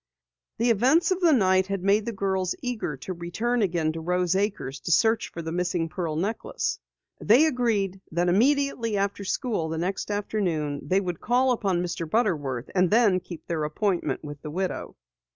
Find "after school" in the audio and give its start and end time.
8.97-9.69